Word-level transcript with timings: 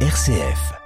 RCF. 0.00 0.85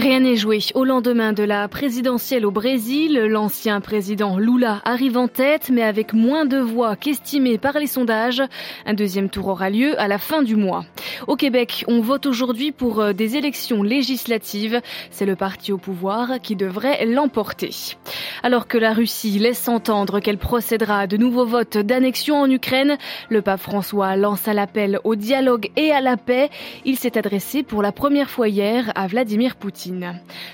Rien 0.00 0.20
n'est 0.20 0.36
joué. 0.36 0.60
Au 0.74 0.84
lendemain 0.84 1.34
de 1.34 1.42
la 1.42 1.68
présidentielle 1.68 2.46
au 2.46 2.50
Brésil, 2.50 3.18
l'ancien 3.28 3.82
président 3.82 4.38
Lula 4.38 4.80
arrive 4.86 5.18
en 5.18 5.28
tête, 5.28 5.68
mais 5.70 5.82
avec 5.82 6.14
moins 6.14 6.46
de 6.46 6.56
voix 6.56 6.96
qu'estimé 6.96 7.58
par 7.58 7.78
les 7.78 7.86
sondages. 7.86 8.42
Un 8.86 8.94
deuxième 8.94 9.28
tour 9.28 9.48
aura 9.48 9.68
lieu 9.68 10.00
à 10.00 10.08
la 10.08 10.16
fin 10.16 10.42
du 10.42 10.56
mois. 10.56 10.86
Au 11.26 11.36
Québec, 11.36 11.84
on 11.86 12.00
vote 12.00 12.24
aujourd'hui 12.24 12.72
pour 12.72 13.00
euh, 13.00 13.12
des 13.12 13.36
élections 13.36 13.82
législatives. 13.82 14.80
C'est 15.10 15.26
le 15.26 15.36
parti 15.36 15.70
au 15.70 15.76
pouvoir 15.76 16.40
qui 16.42 16.56
devrait 16.56 17.04
l'emporter. 17.04 17.98
Alors 18.42 18.68
que 18.68 18.78
la 18.78 18.94
Russie 18.94 19.38
laisse 19.38 19.68
entendre 19.68 20.20
qu'elle 20.20 20.38
procédera 20.38 21.00
à 21.00 21.06
de 21.08 21.18
nouveaux 21.18 21.44
votes 21.44 21.76
d'annexion 21.76 22.36
en 22.40 22.50
Ukraine, 22.50 22.96
le 23.28 23.42
pape 23.42 23.60
François 23.60 24.16
lance 24.16 24.48
à 24.48 24.54
l'appel 24.54 24.98
au 25.04 25.14
dialogue 25.14 25.70
et 25.76 25.92
à 25.92 26.00
la 26.00 26.16
paix. 26.16 26.48
Il 26.86 26.96
s'est 26.96 27.18
adressé 27.18 27.62
pour 27.62 27.82
la 27.82 27.92
première 27.92 28.30
fois 28.30 28.48
hier 28.48 28.92
à 28.94 29.06
Vladimir 29.06 29.56
Poutine. 29.56 29.89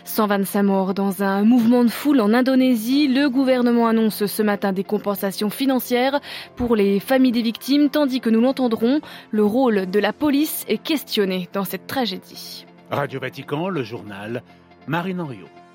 125 0.05 0.63
morts 0.63 0.95
dans 0.95 1.23
un 1.23 1.45
mouvement 1.45 1.85
de 1.85 1.91
foule 1.91 2.21
en 2.21 2.33
Indonésie. 2.33 3.09
Le 3.09 3.29
gouvernement 3.29 3.87
annonce 3.87 4.27
ce 4.27 4.43
matin 4.43 4.73
des 4.73 4.85
compensations 4.85 5.51
financières 5.51 6.21
pour 6.57 6.77
les 6.77 7.01
familles 7.01 7.33
des 7.33 7.43
victimes, 7.43 7.91
tandis 7.91 8.21
que 8.21 8.31
nous 8.31 8.41
l'entendrons, 8.41 9.01
le 9.31 9.45
rôle 9.45 9.91
de 9.91 9.99
la 9.99 10.13
police 10.13 10.65
est 10.69 10.83
questionné 10.83 11.49
dans 11.53 11.65
cette 11.65 11.87
tragédie. 11.87 12.67
Radio 12.91 13.21
Vatican, 13.21 13.69
le 13.69 13.83
journal, 13.83 14.43
Marine 14.87 15.21
Henriot. 15.21 15.66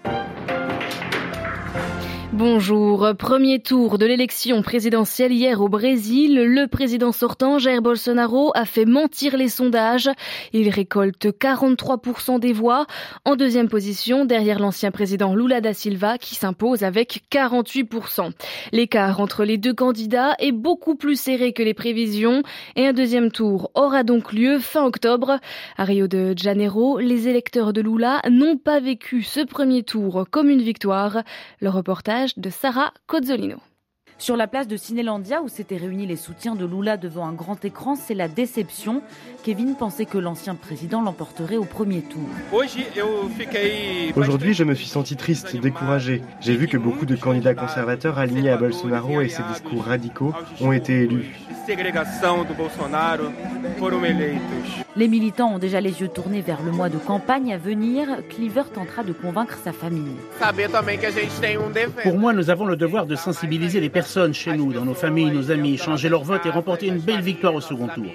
Bonjour. 2.33 3.11
Premier 3.19 3.59
tour 3.59 3.97
de 3.97 4.05
l'élection 4.05 4.61
présidentielle 4.61 5.33
hier 5.33 5.59
au 5.59 5.67
Brésil. 5.67 6.35
Le 6.35 6.65
président 6.67 7.11
sortant, 7.11 7.59
Jair 7.59 7.81
Bolsonaro, 7.81 8.53
a 8.55 8.63
fait 8.63 8.85
mentir 8.85 9.35
les 9.35 9.49
sondages. 9.49 10.09
Il 10.53 10.69
récolte 10.69 11.25
43% 11.25 12.39
des 12.39 12.53
voix. 12.53 12.85
En 13.25 13.35
deuxième 13.35 13.67
position, 13.67 14.23
derrière 14.23 14.59
l'ancien 14.59 14.91
président 14.91 15.35
Lula 15.35 15.59
da 15.59 15.73
Silva, 15.73 16.17
qui 16.17 16.35
s'impose 16.35 16.83
avec 16.83 17.21
48%. 17.33 18.31
L'écart 18.71 19.19
entre 19.19 19.43
les 19.43 19.57
deux 19.57 19.73
candidats 19.73 20.35
est 20.39 20.53
beaucoup 20.53 20.95
plus 20.95 21.19
serré 21.19 21.51
que 21.51 21.63
les 21.63 21.73
prévisions 21.73 22.43
et 22.77 22.87
un 22.87 22.93
deuxième 22.93 23.29
tour 23.29 23.71
aura 23.75 24.03
donc 24.03 24.31
lieu 24.31 24.57
fin 24.57 24.85
octobre. 24.85 25.37
À 25.77 25.83
Rio 25.83 26.07
de 26.07 26.33
Janeiro, 26.37 26.97
les 26.97 27.27
électeurs 27.27 27.73
de 27.73 27.81
Lula 27.81 28.21
n'ont 28.29 28.55
pas 28.55 28.79
vécu 28.79 29.21
ce 29.21 29.41
premier 29.41 29.83
tour 29.83 30.25
comme 30.31 30.49
une 30.49 30.61
victoire. 30.61 31.23
Le 31.59 31.69
reportage 31.69 32.20
de 32.37 32.49
Sarah 32.49 32.93
Cozzolino. 33.07 33.57
Sur 34.17 34.37
la 34.37 34.45
place 34.45 34.67
de 34.67 34.77
Cinélandia, 34.77 35.41
où 35.41 35.47
s'étaient 35.47 35.77
réunis 35.77 36.05
les 36.05 36.15
soutiens 36.15 36.53
de 36.53 36.63
Lula 36.63 36.95
devant 36.95 37.25
un 37.25 37.33
grand 37.33 37.65
écran, 37.65 37.95
c'est 37.95 38.13
la 38.13 38.27
déception. 38.27 39.01
Kevin 39.43 39.75
pensait 39.75 40.05
que 40.05 40.19
l'ancien 40.19 40.53
président 40.53 41.01
l'emporterait 41.01 41.57
au 41.57 41.65
premier 41.65 42.03
tour. 42.03 42.29
Aujourd'hui, 44.15 44.53
je 44.53 44.63
me 44.63 44.75
suis 44.75 44.85
senti 44.85 45.15
triste, 45.15 45.55
découragé. 45.55 46.21
J'ai 46.39 46.55
vu 46.55 46.67
que 46.67 46.77
beaucoup 46.77 47.07
de 47.07 47.15
candidats 47.15 47.55
conservateurs 47.55 48.19
alignés 48.19 48.51
à 48.51 48.57
Bolsonaro 48.57 49.21
et 49.21 49.29
ses 49.29 49.41
discours 49.53 49.85
radicaux 49.85 50.33
ont 50.59 50.71
été 50.71 51.01
élus. 51.01 51.31
Les 54.97 55.07
militants 55.07 55.53
ont 55.53 55.57
déjà 55.57 55.79
les 55.79 56.01
yeux 56.01 56.09
tournés 56.09 56.41
vers 56.41 56.61
le 56.61 56.71
mois 56.71 56.89
de 56.89 56.97
campagne 56.97 57.53
à 57.53 57.57
venir. 57.57 58.07
Cleaver 58.29 58.63
tentera 58.73 59.03
de 59.03 59.13
convaincre 59.13 59.57
sa 59.63 59.71
famille. 59.71 60.17
Pour 62.03 62.17
moi, 62.17 62.33
nous 62.33 62.49
avons 62.49 62.65
le 62.65 62.75
devoir 62.75 63.05
de 63.05 63.15
sensibiliser 63.15 63.79
les 63.79 63.89
personnes 63.89 64.33
chez 64.33 64.53
nous, 64.53 64.73
dans 64.73 64.83
nos 64.83 64.93
familles, 64.93 65.31
nos 65.31 65.49
amis, 65.49 65.77
changer 65.77 66.09
leur 66.09 66.23
vote 66.23 66.45
et 66.45 66.49
remporter 66.49 66.87
une 66.87 66.99
belle 66.99 67.21
victoire 67.21 67.55
au 67.55 67.61
second 67.61 67.87
tour. 67.87 68.05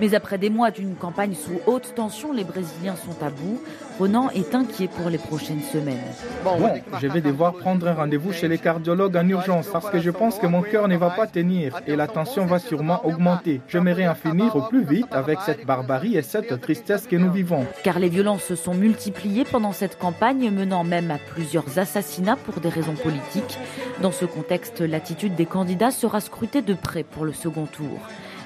Mais 0.00 0.14
après 0.14 0.38
des 0.38 0.50
mois 0.50 0.70
d'une 0.70 0.94
campagne 0.96 1.34
sous 1.34 1.60
haute 1.66 1.94
tension, 1.94 2.32
les 2.32 2.44
Brésiliens 2.44 2.96
sont 2.96 3.24
à 3.24 3.30
bout. 3.30 3.60
Ronan 3.98 4.28
est 4.30 4.54
inquiet 4.54 4.88
pour 4.88 5.08
les 5.08 5.18
prochaines 5.18 5.62
semaines. 5.62 6.02
Bon, 6.42 6.58
je 7.00 7.06
vais 7.06 7.20
devoir 7.20 7.54
prendre 7.54 7.86
un 7.86 7.94
rendez-vous 7.94 8.32
chez 8.32 8.48
les 8.48 8.58
cardiologues 8.58 9.16
en 9.16 9.28
urgence 9.28 9.68
parce 9.72 9.88
que 9.88 10.00
je 10.00 10.10
pense 10.10 10.38
que 10.38 10.48
mon 10.48 10.62
cœur 10.62 10.88
ne 10.88 10.96
va 10.96 11.10
pas 11.10 11.28
tenir 11.28 11.80
et 11.86 11.94
la 11.94 12.08
tension 12.08 12.44
va 12.44 12.58
sûrement 12.58 13.06
augmenter. 13.06 13.60
J'aimerais 13.68 14.08
en 14.08 14.16
finir 14.16 14.56
au 14.56 14.62
plus 14.62 14.84
vite 14.84 15.12
avec 15.12 15.38
cette 15.46 15.64
barbarie 15.64 16.16
et 16.16 16.22
cette 16.22 16.60
tristesse 16.60 17.06
que 17.06 17.16
nous 17.16 17.30
vivons. 17.30 17.64
Car 17.84 18.00
les 18.00 18.08
violences 18.08 18.42
se 18.42 18.56
sont 18.56 18.74
multipliées 18.74 19.44
pendant 19.44 19.72
cette 19.72 19.96
campagne, 19.96 20.50
menant 20.50 20.82
même 20.82 21.12
à 21.12 21.18
plusieurs 21.18 21.78
assassinats 21.78 22.36
pour 22.36 22.60
des 22.60 22.68
raisons 22.68 22.94
politiques. 22.94 23.58
Dans 24.02 24.12
ce 24.12 24.24
contexte, 24.24 24.80
l'attitude 24.80 25.36
des 25.36 25.46
candidats 25.46 25.92
sera 25.92 26.20
scrutée 26.20 26.62
de 26.62 26.74
près 26.74 27.04
pour 27.04 27.24
le 27.24 27.32
second 27.32 27.66
tour. 27.66 28.00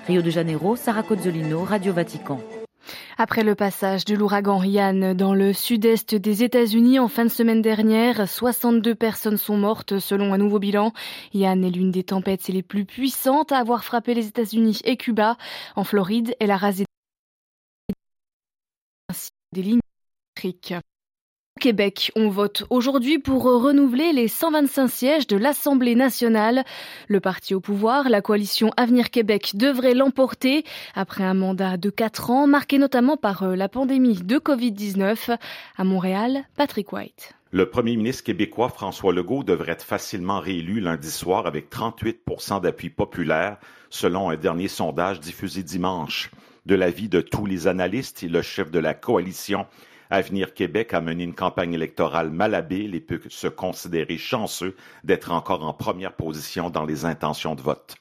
Rio 0.09 0.23
de 0.23 0.31
Janeiro, 0.31 0.75
Sarah 0.75 1.03
Cozzolino, 1.03 1.65
Radio 1.65 1.93
Vatican. 1.93 2.41
Après 3.19 3.43
le 3.45 3.55
passage 3.55 4.07
de 4.07 4.15
l'ouragan 4.15 4.63
Yann 4.63 5.13
dans 5.13 5.35
le 5.35 5.53
sud-est 5.53 6.15
des 6.15 6.43
États-Unis 6.43 6.99
en 6.99 7.09
fin 7.09 7.27
de 7.27 7.31
semaine 7.31 7.61
dernière, 7.61 8.27
62 8.27 8.95
personnes 8.95 9.37
sont 9.37 9.59
mortes 9.59 9.99
selon 9.99 10.33
un 10.33 10.39
nouveau 10.39 10.59
bilan. 10.59 10.95
Yann 11.35 11.63
est 11.63 11.69
l'une 11.71 11.91
des 11.91 12.05
tempêtes 12.05 12.49
les 12.49 12.63
plus 12.63 12.87
puissantes 12.87 13.53
à 13.53 13.59
avoir 13.59 13.85
frappé 13.85 14.15
les 14.15 14.29
États-Unis 14.29 14.81
et 14.85 14.97
Cuba. 14.97 15.37
En 15.77 15.85
Floride, 15.85 16.35
elle 16.41 16.53
a 16.53 16.57
rasé 16.57 16.87
des 19.53 19.63
lignes 19.63 19.81
électriques. 20.37 20.73
Au 21.59 21.67
Québec, 21.69 22.13
on 22.15 22.29
vote 22.29 22.63
aujourd'hui 22.71 23.19
pour 23.19 23.43
renouveler 23.43 24.13
les 24.13 24.29
125 24.29 24.87
sièges 24.87 25.27
de 25.27 25.37
l'Assemblée 25.37 25.97
nationale. 25.97 26.63
Le 27.09 27.19
parti 27.19 27.53
au 27.53 27.59
pouvoir, 27.59 28.09
la 28.09 28.21
coalition 28.21 28.71
Avenir 28.77 29.11
Québec, 29.11 29.57
devrait 29.57 29.95
l'emporter 29.95 30.63
après 30.95 31.25
un 31.25 31.35
mandat 31.35 31.77
de 31.77 31.91
4 31.91 32.31
ans 32.31 32.47
marqué 32.47 32.79
notamment 32.79 33.17
par 33.17 33.43
euh, 33.43 33.57
la 33.57 33.69
pandémie 33.69 34.23
de 34.23 34.39
Covid-19. 34.39 35.37
À 35.77 35.83
Montréal, 35.83 36.45
Patrick 36.57 36.93
White. 36.93 37.35
Le 37.51 37.69
premier 37.69 37.97
ministre 37.97 38.23
québécois 38.23 38.69
François 38.69 39.13
Legault 39.13 39.43
devrait 39.43 39.73
être 39.73 39.83
facilement 39.83 40.39
réélu 40.39 40.79
lundi 40.79 41.11
soir 41.11 41.49
avec 41.49 41.71
38 41.71 42.21
d'appui 42.63 42.89
populaire, 42.89 43.57
selon 43.91 44.31
un 44.31 44.37
dernier 44.37 44.69
sondage 44.69 45.19
diffusé 45.19 45.65
dimanche. 45.65 46.31
De 46.67 46.77
l'avis 46.77 47.09
de 47.09 47.21
tous 47.21 47.47
les 47.47 47.67
analystes, 47.67 48.23
et 48.23 48.29
le 48.29 48.43
chef 48.43 48.71
de 48.71 48.79
la 48.79 48.95
coalition 48.95 49.67
Avenir 50.11 50.55
Québec 50.55 50.95
a 50.95 51.01
mené 51.01 51.25
une 51.25 51.35
campagne 51.35 51.75
électorale 51.75 52.31
malhabile 52.31 52.95
et 52.95 53.01
peut 53.01 53.21
se 53.29 53.47
considérer 53.47 54.17
chanceux 54.17 54.75
d'être 55.05 55.33
encore 55.33 55.63
en 55.65 55.75
première 55.75 56.15
position 56.15 56.71
dans 56.71 56.85
les 56.85 57.05
intentions 57.05 57.55
de 57.55 57.61
vote. 57.61 57.97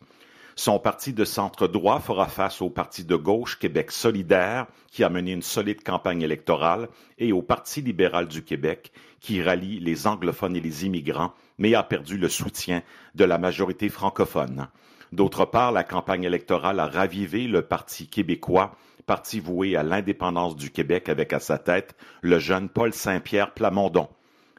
Son 0.56 0.80
parti 0.80 1.14
de 1.14 1.24
centre 1.24 1.68
droit 1.68 2.00
fera 2.00 2.26
face 2.26 2.64
au 2.64 2.72
parti 2.72 3.04
de 3.04 3.16
gauche 3.16 3.60
Québec 3.60 3.92
solidaire, 3.92 4.66
qui 4.90 5.04
a 5.04 5.10
mené 5.10 5.34
une 5.34 5.44
solide 5.44 5.84
campagne 5.84 6.24
électorale, 6.24 6.90
et 7.20 7.32
au 7.32 7.44
Parti 7.44 7.82
libéral 7.82 8.28
du 8.28 8.44
Québec, 8.44 8.92
qui 9.20 9.44
rallie 9.44 9.80
les 9.80 10.08
anglophones 10.08 10.56
et 10.56 10.60
les 10.60 10.84
immigrants, 10.86 11.34
mais 11.60 11.76
a 11.76 11.84
perdu 11.84 12.18
le 12.18 12.28
soutien 12.28 12.82
de 13.14 13.24
la 13.24 13.38
majorité 13.38 13.90
francophone. 13.90 14.68
D'autre 15.12 15.46
part, 15.46 15.72
la 15.72 15.84
campagne 15.84 16.24
électorale 16.24 16.80
a 16.80 16.88
ravivé 16.88 17.48
le 17.48 17.62
Parti 17.62 18.08
québécois, 18.08 18.76
parti 19.08 19.40
voué 19.40 19.78
à 19.78 19.84
l'indépendance 19.84 20.56
du 20.58 20.70
Québec 20.70 21.08
avec 21.08 21.32
à 21.32 21.40
sa 21.40 21.58
tête 21.58 21.96
le 22.22 22.38
jeune 22.40 22.68
Paul 22.68 22.94
Saint-Pierre 22.94 23.54
Plamondon. 23.54 24.10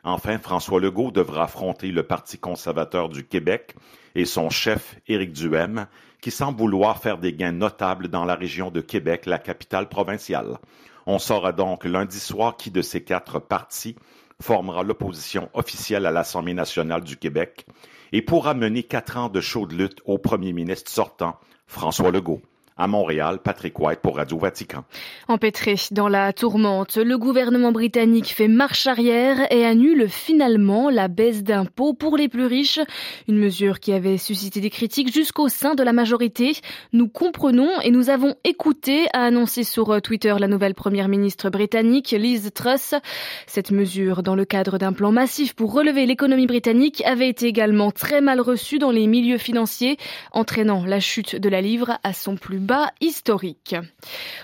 Enfin, 0.04 0.38
François 0.38 0.80
Legault 0.80 1.10
devra 1.10 1.44
affronter 1.44 1.88
le 1.92 2.02
Parti 2.02 2.38
conservateur 2.38 3.10
du 3.10 3.26
Québec 3.26 3.76
et 4.14 4.24
son 4.24 4.48
chef, 4.48 4.96
Éric 5.06 5.32
Duhem, 5.32 5.86
qui 6.22 6.30
semble 6.30 6.58
vouloir 6.58 6.98
faire 6.98 7.18
des 7.18 7.34
gains 7.34 7.52
notables 7.52 8.08
dans 8.08 8.24
la 8.24 8.34
région 8.34 8.70
de 8.70 8.80
Québec, 8.80 9.26
la 9.26 9.38
capitale 9.38 9.88
provinciale. 9.88 10.58
On 11.04 11.18
saura 11.18 11.52
donc 11.52 11.84
lundi 11.84 12.18
soir 12.18 12.56
qui 12.56 12.70
de 12.70 12.80
ces 12.80 13.04
quatre 13.04 13.38
partis 13.40 13.96
formera 14.40 14.82
l'opposition 14.82 15.50
officielle 15.52 16.06
à 16.06 16.10
l'Assemblée 16.10 16.54
nationale 16.54 17.02
du 17.02 17.18
Québec 17.18 17.66
et 18.12 18.22
pourra 18.22 18.54
mener 18.54 18.82
quatre 18.82 19.18
ans 19.18 19.28
de 19.28 19.42
chaude 19.42 19.72
lutte 19.72 20.00
au 20.06 20.16
premier 20.16 20.54
ministre 20.54 20.90
sortant, 20.90 21.38
François 21.66 22.10
Legault. 22.10 22.40
À 22.80 22.86
Montréal, 22.86 23.40
Patrick 23.42 23.76
White 23.80 23.98
pour 24.00 24.18
Radio 24.18 24.38
Vatican. 24.38 24.84
Empêtré 25.26 25.74
dans 25.90 26.06
la 26.06 26.32
tourmente, 26.32 26.96
le 26.96 27.18
gouvernement 27.18 27.72
britannique 27.72 28.32
fait 28.32 28.46
marche 28.46 28.86
arrière 28.86 29.52
et 29.52 29.66
annule 29.66 30.08
finalement 30.08 30.88
la 30.88 31.08
baisse 31.08 31.42
d'impôts 31.42 31.92
pour 31.92 32.16
les 32.16 32.28
plus 32.28 32.46
riches, 32.46 32.78
une 33.26 33.36
mesure 33.36 33.80
qui 33.80 33.92
avait 33.92 34.16
suscité 34.16 34.60
des 34.60 34.70
critiques 34.70 35.12
jusqu'au 35.12 35.48
sein 35.48 35.74
de 35.74 35.82
la 35.82 35.92
majorité. 35.92 36.52
Nous 36.92 37.08
comprenons 37.08 37.80
et 37.82 37.90
nous 37.90 38.10
avons 38.10 38.36
écouté, 38.44 39.06
a 39.12 39.24
annoncé 39.24 39.64
sur 39.64 40.00
Twitter 40.00 40.36
la 40.38 40.46
nouvelle 40.46 40.74
première 40.74 41.08
ministre 41.08 41.50
britannique 41.50 42.12
Liz 42.12 42.52
Truss. 42.54 42.94
Cette 43.48 43.72
mesure, 43.72 44.22
dans 44.22 44.36
le 44.36 44.44
cadre 44.44 44.78
d'un 44.78 44.92
plan 44.92 45.10
massif 45.10 45.52
pour 45.56 45.72
relever 45.72 46.06
l'économie 46.06 46.46
britannique, 46.46 47.02
avait 47.04 47.28
été 47.28 47.46
également 47.46 47.90
très 47.90 48.20
mal 48.20 48.40
reçue 48.40 48.78
dans 48.78 48.92
les 48.92 49.08
milieux 49.08 49.38
financiers, 49.38 49.96
entraînant 50.30 50.84
la 50.84 51.00
chute 51.00 51.34
de 51.34 51.48
la 51.48 51.60
livre 51.60 51.98
à 52.04 52.12
son 52.12 52.36
plus 52.36 52.67
historique. 53.00 53.76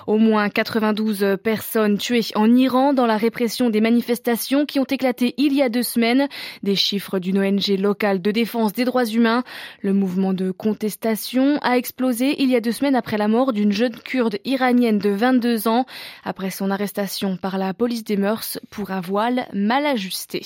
Au 0.07 0.19
moins 0.19 0.49
92 0.49 1.37
personnes 1.43 1.99
tuées 1.99 2.25
en 2.35 2.55
Iran 2.55 2.93
dans 2.93 3.07
la 3.07 3.17
répression 3.17 3.71
des 3.71 3.81
manifestations 3.81 4.67
qui 4.67 4.79
ont 4.79 4.85
éclaté 4.85 5.35
il 5.39 5.53
y 5.53 5.63
a 5.63 5.69
deux 5.69 5.83
semaines. 5.83 6.29
Des 6.63 6.77
chiffres 6.77 7.19
d'une 7.19 7.39
ONG 7.39 7.69
locale 7.79 8.23
de 8.23 8.31
défense 8.31 8.73
des 8.73 8.85
droits 8.85 9.07
humains. 9.07 9.45
Le 9.83 9.93
mouvement 9.93 10.33
de 10.33 10.51
contestation 10.51 11.59
a 11.63 11.77
explosé 11.77 12.43
il 12.43 12.51
y 12.51 12.57
a 12.57 12.61
deux 12.61 12.73
semaines 12.73 12.97
après 12.97 13.19
la 13.19 13.29
mort 13.29 13.53
d'une 13.53 13.73
jeune 13.73 13.97
kurde 13.97 14.39
iranienne 14.45 14.99
de 14.99 15.11
22 15.11 15.69
ans, 15.69 15.87
après 16.25 16.51
son 16.51 16.71
arrestation 16.71 17.37
par 17.37 17.59
la 17.59 17.75
police 17.75 18.05
des 18.05 18.17
mœurs 18.17 18.59
pour 18.71 18.91
un 18.91 19.01
voile 19.01 19.47
mal 19.53 19.87
ajusté. 19.87 20.43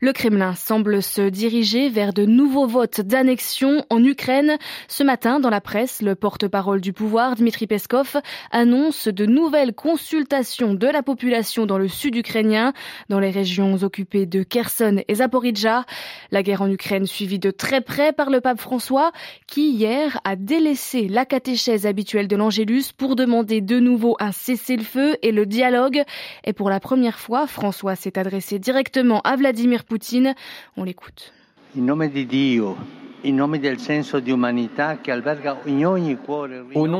Le 0.00 0.12
Kremlin 0.12 0.54
semble 0.54 1.02
se 1.02 1.28
diriger 1.28 1.88
vers 1.88 2.12
de 2.12 2.24
nouveaux 2.24 2.66
votes 2.66 3.00
d'annexion 3.00 3.84
en 3.90 4.02
Ukraine. 4.02 4.56
Ce 4.88 5.04
matin, 5.04 5.38
dans 5.38 5.50
la 5.50 5.60
presse, 5.60 6.02
le 6.02 6.16
porte-parole 6.16 6.80
du 6.80 6.92
pouvoir, 6.92 7.36
Dmitri 7.36 7.66
Peskov, 7.66 8.16
annonce 8.50 9.06
de 9.06 9.24
nouvelles 9.24 9.72
consultations 9.72 10.74
de 10.74 10.88
la 10.88 11.02
population 11.02 11.64
dans 11.64 11.78
le 11.78 11.86
sud 11.86 12.16
ukrainien, 12.16 12.72
dans 13.08 13.20
les 13.20 13.30
régions 13.30 13.74
occupées 13.82 14.26
de 14.26 14.42
Kherson 14.42 15.02
et 15.06 15.14
Zaporizhia. 15.16 15.84
La 16.32 16.42
guerre 16.42 16.62
en 16.62 16.70
Ukraine 16.70 17.06
suivie 17.06 17.38
de 17.38 17.52
très 17.52 17.80
près 17.80 18.12
par 18.12 18.30
le 18.30 18.40
pape 18.40 18.60
François, 18.60 19.12
qui 19.46 19.70
hier 19.70 20.20
a 20.24 20.34
délaissé 20.34 21.06
la 21.06 21.24
catéchèse 21.24 21.86
habituelle 21.86 22.28
de 22.28 22.36
l'Angélus 22.36 22.92
pour 22.96 23.14
demander 23.14 23.60
de 23.60 23.78
nouveau 23.78 24.16
un 24.18 24.32
cessez-le-feu 24.32 25.16
et 25.22 25.30
le 25.30 25.46
dialogue. 25.46 26.02
Et 26.44 26.52
pour 26.52 26.68
la 26.68 26.80
première 26.80 27.18
fois, 27.18 27.46
François 27.46 27.94
s'est 27.94 28.18
adressé 28.18 28.58
directement 28.58 29.20
à 29.20 29.36
Vladimir 29.36 29.84
Poutine. 29.94 30.34
On 30.76 30.82
l'écoute. 30.82 31.32
Au 31.76 31.80
nom 31.80 31.96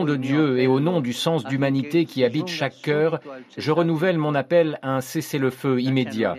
de 0.04 0.14
Dieu 0.14 0.60
et 0.60 0.66
au 0.68 0.78
nom 0.78 1.00
du 1.00 1.12
sens 1.12 1.42
d'humanité 1.44 2.04
qui 2.04 2.22
habite 2.22 2.46
chaque 2.46 2.80
cœur, 2.82 3.18
je 3.58 3.72
renouvelle 3.72 4.16
mon 4.16 4.36
appel 4.36 4.78
à 4.82 4.94
un 4.94 5.00
cessez-le-feu 5.00 5.80
immédiat. 5.80 6.36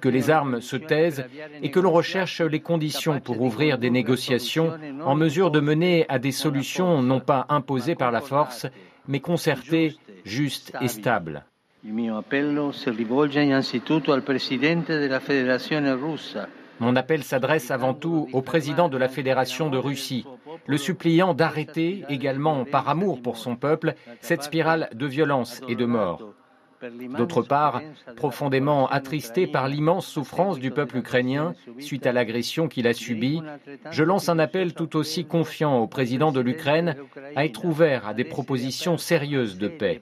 Que 0.00 0.08
les 0.08 0.30
armes 0.30 0.60
se 0.60 0.74
taisent 0.74 1.26
et 1.62 1.70
que 1.70 1.78
l'on 1.78 1.92
recherche 1.92 2.40
les 2.40 2.58
conditions 2.58 3.20
pour 3.20 3.40
ouvrir 3.40 3.78
des 3.78 3.90
négociations 3.90 4.72
en 5.04 5.14
mesure 5.14 5.52
de 5.52 5.60
mener 5.60 6.06
à 6.08 6.18
des 6.18 6.32
solutions 6.32 7.02
non 7.02 7.20
pas 7.20 7.46
imposées 7.50 7.94
par 7.94 8.10
la 8.10 8.20
force, 8.20 8.66
mais 9.06 9.20
concertées, 9.20 9.96
justes 10.24 10.72
et 10.80 10.88
stables. 10.88 11.44
Mon 11.84 12.22
appel 16.96 17.24
s'adresse 17.24 17.70
avant 17.72 17.94
tout 17.94 18.28
au 18.32 18.40
président 18.40 18.88
de 18.88 18.96
la 18.96 19.08
Fédération 19.08 19.68
de 19.68 19.78
Russie, 19.78 20.24
le 20.66 20.76
suppliant 20.76 21.34
d'arrêter, 21.34 22.04
également 22.08 22.64
par 22.64 22.88
amour 22.88 23.20
pour 23.20 23.36
son 23.36 23.56
peuple, 23.56 23.94
cette 24.20 24.44
spirale 24.44 24.90
de 24.94 25.06
violence 25.06 25.60
et 25.66 25.74
de 25.74 25.84
mort. 25.84 26.32
D'autre 27.16 27.42
part, 27.42 27.82
profondément 28.14 28.86
attristé 28.86 29.48
par 29.48 29.66
l'immense 29.66 30.06
souffrance 30.06 30.60
du 30.60 30.70
peuple 30.70 30.98
ukrainien 30.98 31.54
suite 31.80 32.06
à 32.06 32.12
l'agression 32.12 32.68
qu'il 32.68 32.86
a 32.86 32.94
subie, 32.94 33.42
je 33.90 34.04
lance 34.04 34.28
un 34.28 34.38
appel 34.38 34.72
tout 34.74 34.94
aussi 34.96 35.24
confiant 35.24 35.78
au 35.78 35.88
président 35.88 36.30
de 36.30 36.40
l'Ukraine 36.40 36.94
à 37.34 37.44
être 37.44 37.64
ouvert 37.64 38.06
à 38.06 38.14
des 38.14 38.24
propositions 38.24 38.98
sérieuses 38.98 39.58
de 39.58 39.66
paix. 39.66 40.00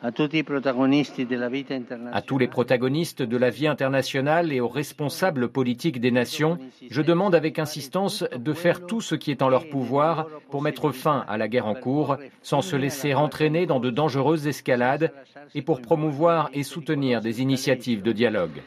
À 0.00 0.12
tous 0.12 0.28
les 0.30 0.44
protagonistes 0.44 1.20
de 3.22 3.36
la 3.36 3.50
vie 3.50 3.66
internationale 3.66 4.52
et 4.52 4.60
aux 4.60 4.68
responsables 4.68 5.48
politiques 5.48 6.00
des 6.00 6.12
nations, 6.12 6.56
je 6.88 7.02
demande 7.02 7.34
avec 7.34 7.58
insistance 7.58 8.24
de 8.36 8.52
faire 8.52 8.86
tout 8.86 9.00
ce 9.00 9.16
qui 9.16 9.32
est 9.32 9.42
en 9.42 9.48
leur 9.48 9.68
pouvoir 9.68 10.28
pour 10.50 10.62
mettre 10.62 10.92
fin 10.92 11.24
à 11.26 11.36
la 11.36 11.48
guerre 11.48 11.66
en 11.66 11.74
cours, 11.74 12.16
sans 12.42 12.62
se 12.62 12.76
laisser 12.76 13.14
entraîner 13.14 13.66
dans 13.66 13.80
de 13.80 13.90
dangereuses 13.90 14.46
escalades 14.46 15.12
et 15.56 15.62
pour 15.62 15.80
promouvoir 15.80 16.48
et 16.54 16.62
soutenir 16.62 17.20
des 17.20 17.42
initiatives 17.42 18.02
de 18.02 18.12
dialogue. 18.12 18.62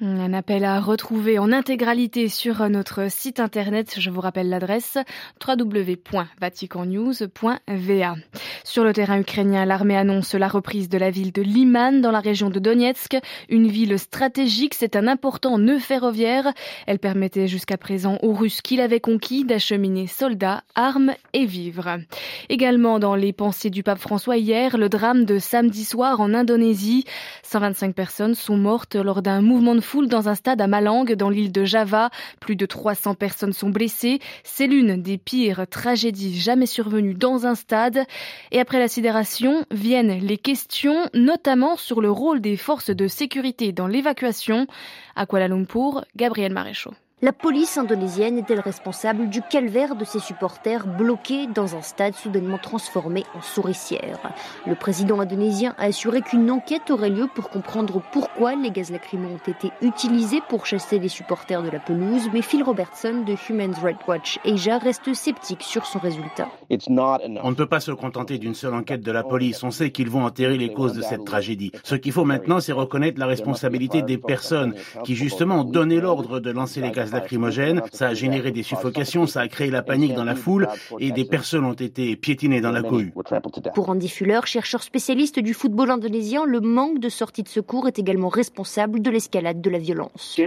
Un 0.00 0.32
appel 0.32 0.64
à 0.64 0.80
retrouver 0.80 1.38
en 1.38 1.52
intégralité 1.52 2.28
sur 2.28 2.68
notre 2.68 3.08
site 3.12 3.38
internet. 3.38 3.94
Je 3.96 4.10
vous 4.10 4.20
rappelle 4.20 4.48
l'adresse 4.48 4.98
www.vaticannews.va. 5.46 8.16
Sur 8.64 8.82
le 8.82 8.92
terrain 8.92 9.20
ukrainien, 9.20 9.64
l'armée 9.64 9.96
annonce 9.96 10.34
la 10.34 10.48
reprise 10.48 10.88
de 10.88 10.98
la 10.98 11.10
ville 11.10 11.30
de 11.30 11.42
Liman 11.42 12.00
dans 12.00 12.10
la 12.10 12.18
région 12.18 12.50
de 12.50 12.58
Donetsk. 12.58 13.18
Une 13.48 13.68
ville 13.68 13.96
stratégique, 13.96 14.74
c'est 14.74 14.96
un 14.96 15.06
important 15.06 15.58
nœud 15.58 15.78
ferroviaire. 15.78 16.52
Elle 16.88 16.98
permettait 16.98 17.46
jusqu'à 17.46 17.78
présent 17.78 18.18
aux 18.22 18.32
Russes 18.32 18.62
qui 18.62 18.76
l'avaient 18.76 18.98
conquis 18.98 19.44
d'acheminer 19.44 20.08
soldats, 20.08 20.64
armes 20.74 21.12
et 21.34 21.46
vivres. 21.46 22.00
Également 22.48 22.98
dans 22.98 23.14
les 23.14 23.32
pensées 23.32 23.70
du 23.70 23.84
pape 23.84 24.00
François 24.00 24.38
hier, 24.38 24.76
le 24.76 24.88
drame 24.88 25.24
de 25.24 25.38
samedi 25.38 25.84
soir 25.84 26.20
en 26.20 26.34
Indonésie. 26.34 27.04
125 27.44 27.94
personnes 27.94 28.34
sont 28.34 28.56
mortes 28.56 28.96
lors 28.96 29.22
d'un 29.22 29.40
mouvement 29.40 29.76
de 29.76 29.83
foule 29.84 30.08
dans 30.08 30.28
un 30.28 30.34
stade 30.34 30.60
à 30.60 30.66
Malang, 30.66 31.04
dans 31.14 31.30
l'île 31.30 31.52
de 31.52 31.64
Java. 31.64 32.10
Plus 32.40 32.56
de 32.56 32.66
300 32.66 33.14
personnes 33.14 33.52
sont 33.52 33.70
blessées. 33.70 34.18
C'est 34.42 34.66
l'une 34.66 35.00
des 35.00 35.18
pires 35.18 35.66
tragédies 35.68 36.38
jamais 36.38 36.66
survenues 36.66 37.14
dans 37.14 37.46
un 37.46 37.54
stade. 37.54 38.04
Et 38.50 38.58
après 38.58 38.78
la 38.78 38.88
sidération 38.88 39.64
viennent 39.70 40.18
les 40.18 40.38
questions, 40.38 41.08
notamment 41.14 41.76
sur 41.76 42.00
le 42.00 42.10
rôle 42.10 42.40
des 42.40 42.56
forces 42.56 42.90
de 42.90 43.06
sécurité 43.06 43.72
dans 43.72 43.86
l'évacuation. 43.86 44.66
À 45.14 45.26
Kuala 45.26 45.48
Lumpur, 45.48 46.04
Gabriel 46.16 46.52
Maréchaux. 46.52 46.94
La 47.24 47.32
police 47.32 47.78
indonésienne 47.78 48.36
est-elle 48.36 48.60
responsable 48.60 49.30
du 49.30 49.40
calvaire 49.40 49.96
de 49.96 50.04
ses 50.04 50.18
supporters 50.18 50.86
bloqués 50.86 51.46
dans 51.46 51.74
un 51.74 51.80
stade 51.80 52.12
soudainement 52.12 52.58
transformé 52.58 53.24
en 53.34 53.40
souricière? 53.40 54.18
Le 54.66 54.74
président 54.74 55.20
indonésien 55.20 55.74
a 55.78 55.84
assuré 55.84 56.20
qu'une 56.20 56.50
enquête 56.50 56.90
aurait 56.90 57.08
lieu 57.08 57.26
pour 57.34 57.48
comprendre 57.48 58.02
pourquoi 58.12 58.56
les 58.56 58.70
gaz 58.70 58.90
lacrymaux 58.90 59.30
ont 59.30 59.50
été 59.50 59.70
utilisés 59.80 60.42
pour 60.50 60.66
chasser 60.66 60.98
les 60.98 61.08
supporters 61.08 61.62
de 61.62 61.70
la 61.70 61.78
pelouse, 61.78 62.28
mais 62.30 62.42
Phil 62.42 62.62
Robertson 62.62 63.24
de 63.26 63.34
Human 63.48 63.72
Rights 63.82 64.06
Watch 64.06 64.38
Asia 64.44 64.76
reste 64.76 65.14
sceptique 65.14 65.62
sur 65.62 65.86
son 65.86 66.00
résultat. 66.00 66.50
On 66.68 67.50
ne 67.50 67.54
peut 67.54 67.64
pas 67.64 67.80
se 67.80 67.92
contenter 67.92 68.36
d'une 68.36 68.54
seule 68.54 68.74
enquête 68.74 69.00
de 69.00 69.12
la 69.12 69.22
police. 69.22 69.62
On 69.62 69.70
sait 69.70 69.92
qu'ils 69.92 70.10
vont 70.10 70.26
enterrer 70.26 70.58
les 70.58 70.74
causes 70.74 70.92
de 70.92 71.00
cette 71.00 71.24
tragédie. 71.24 71.72
Ce 71.84 71.94
qu'il 71.94 72.12
faut 72.12 72.26
maintenant, 72.26 72.60
c'est 72.60 72.72
reconnaître 72.72 73.18
la 73.18 73.26
responsabilité 73.26 74.02
des 74.02 74.18
personnes 74.18 74.74
qui 75.04 75.14
justement 75.14 75.60
ont 75.60 75.64
donné 75.64 76.02
l'ordre 76.02 76.38
de 76.38 76.50
lancer 76.50 76.82
les 76.82 76.90
gaz 76.90 77.13
lacrymogènes, 77.14 77.82
ça 77.92 78.08
a 78.08 78.14
généré 78.14 78.50
des 78.52 78.62
suffocations, 78.62 79.26
ça 79.26 79.40
a 79.40 79.48
créé 79.48 79.70
la 79.70 79.82
panique 79.82 80.14
dans 80.14 80.24
la 80.24 80.34
foule 80.34 80.68
et 81.00 81.10
des 81.12 81.24
personnes 81.24 81.64
ont 81.64 81.72
été 81.72 82.16
piétinées 82.16 82.60
dans 82.60 82.72
la 82.72 82.82
cohue. 82.82 83.12
Pour 83.74 83.88
Andy 83.88 84.08
Fuller, 84.08 84.40
chercheur 84.44 84.82
spécialiste 84.82 85.38
du 85.38 85.54
football 85.54 85.90
indonésien, 85.90 86.44
le 86.44 86.60
manque 86.60 86.98
de 86.98 87.08
sorties 87.08 87.42
de 87.42 87.48
secours 87.48 87.88
est 87.88 87.98
également 87.98 88.28
responsable 88.28 89.00
de 89.00 89.10
l'escalade 89.10 89.60
de 89.60 89.70
la 89.70 89.78
violence. 89.78 90.38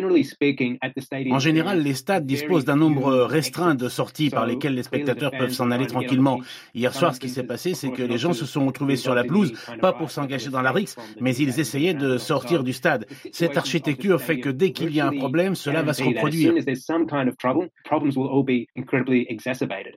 En 1.31 1.39
général, 1.39 1.81
les 1.81 1.93
stades 1.93 2.25
disposent 2.25 2.65
d'un 2.65 2.75
nombre 2.75 3.13
restreint 3.23 3.75
de 3.75 3.89
sorties 3.89 4.29
par 4.29 4.45
lesquelles 4.45 4.75
les 4.75 4.83
spectateurs 4.83 5.31
peuvent 5.31 5.53
s'en 5.53 5.71
aller 5.71 5.87
tranquillement. 5.87 6.39
Hier 6.75 6.93
soir, 6.93 7.15
ce 7.15 7.19
qui 7.19 7.29
s'est 7.29 7.43
passé, 7.43 7.73
c'est 7.73 7.91
que 7.91 8.03
les 8.03 8.17
gens 8.17 8.33
se 8.33 8.45
sont 8.45 8.65
retrouvés 8.65 8.97
sur 8.97 9.15
la 9.15 9.23
pelouse, 9.23 9.53
pas 9.81 9.93
pour 9.93 10.11
s'engager 10.11 10.49
dans 10.49 10.61
la 10.61 10.71
rixe, 10.71 10.95
mais 11.19 11.35
ils 11.35 11.59
essayaient 11.59 11.93
de 11.93 12.17
sortir 12.17 12.63
du 12.63 12.73
stade. 12.73 13.05
Cette 13.31 13.57
architecture 13.57 14.21
fait 14.21 14.39
que 14.39 14.49
dès 14.49 14.71
qu'il 14.71 14.93
y 14.93 14.99
a 14.99 15.07
un 15.07 15.17
problème, 15.17 15.55
cela 15.55 15.81
va 15.81 15.93
se 15.93 16.03
reproduire. 16.03 16.53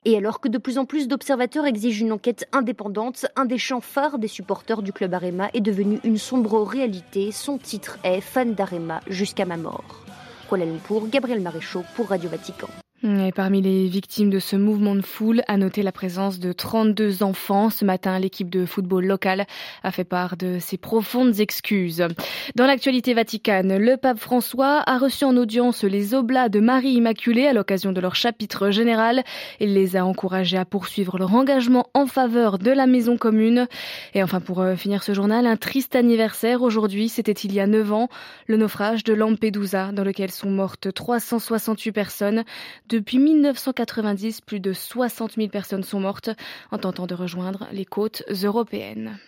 Et 0.05 0.17
alors 0.17 0.41
que 0.41 0.49
de 0.49 0.59
plus 0.59 0.79
en 0.79 0.85
plus 0.85 1.09
d'observateurs 1.09 1.67
exigent 1.67 2.05
une 2.05 2.13
enquête 2.13 2.47
indépendante, 2.53 3.27
un 3.37 3.45
des 3.45 3.59
chants 3.59 3.81
phares 3.81 4.19
des 4.19 4.29
supporters 4.29 4.83
du 4.83 4.93
club 4.93 5.15
Arema 5.15 5.51
est 5.55 5.61
devenu 5.61 5.99
une 6.05 6.19
sombre 6.19 6.63
réalité. 6.63 7.33
Son 7.33 7.59
titre 7.59 7.99
est 8.05 8.21
Fan 8.21 8.55
d'Arema 8.55 9.01
jusqu'à 9.09 9.45
ma 9.45 9.57
mort. 9.57 10.05
Kuala 10.49 10.65
Lumpur, 10.65 11.09
Gabriel 11.09 11.41
Maréchaux 11.41 11.85
pour 11.95 12.09
Radio 12.09 12.29
Vatican. 12.29 12.69
Et 13.03 13.33
parmi 13.33 13.63
les 13.63 13.89
victimes 13.89 14.29
de 14.29 14.39
ce 14.39 14.57
mouvement 14.57 14.95
de 14.95 15.01
foule, 15.01 15.41
à 15.49 15.57
noter 15.57 15.83
la 15.83 15.91
présence 15.91 16.39
de 16.39 16.53
32 16.53 17.23
enfants. 17.23 17.71
Ce 17.71 17.83
matin, 17.83 18.19
l'équipe 18.19 18.51
de 18.51 18.67
football 18.67 19.07
locale 19.07 19.47
a 19.83 19.91
fait 19.91 20.05
part 20.05 20.37
de 20.37 20.59
ses 20.59 20.77
profondes 20.77 21.41
excuses. 21.41 22.07
Dans 22.57 22.67
l'actualité 22.67 23.15
vaticane, 23.15 23.79
le 23.79 23.97
pape 23.97 24.19
François 24.19 24.83
a 24.85 24.99
reçu 24.99 25.25
en 25.25 25.35
audience 25.39 25.83
les 25.83 26.13
oblats 26.13 26.51
de 26.51 26.61
Marie 26.61 26.91
Immaculée 26.91 27.47
à 27.47 27.55
l'occasion 27.55 27.93
de 27.93 28.03
leur 28.03 28.17
chapitre 28.17 28.71
général. 28.71 29.25
Il 29.61 29.73
les 29.73 29.97
a 29.97 30.05
encouragés 30.05 30.59
à 30.59 30.67
poursuivre 30.67 31.17
leur 31.17 31.35
engagement 31.35 31.87
en 31.95 32.05
faveur 32.05 32.59
de 32.59 32.71
la 32.71 32.87
maison 32.87 33.17
commune. 33.17 33.67
Et 34.13 34.23
enfin, 34.23 34.41
pour 34.41 34.61
euh, 34.61 34.77
finir 34.77 35.03
ce 35.03 35.15
journal, 35.15 35.47
un 35.47 35.57
triste 35.57 35.97
anniversaire 35.97 36.61
aujourd'hui. 36.61 37.09
C'était 37.09 37.33
il 37.33 37.55
y 37.55 37.61
a 37.61 37.67
9 37.67 37.95
ans, 37.95 38.09
le 38.47 38.59
naufrage 38.59 39.05
de 39.05 39.15
Lampedusa, 39.15 39.91
dans 39.93 40.05
lequel 40.05 40.31
sont 40.31 40.51
mortes 40.51 40.93
368 40.93 41.93
personnes. 41.93 42.45
Depuis 42.91 43.21
1990, 43.21 44.41
plus 44.41 44.59
de 44.59 44.73
60 44.73 45.37
000 45.37 45.47
personnes 45.47 45.85
sont 45.85 46.01
mortes 46.01 46.31
en 46.73 46.79
tentant 46.79 47.07
de 47.07 47.15
rejoindre 47.15 47.69
les 47.71 47.85
côtes 47.85 48.25
européennes. 48.43 49.21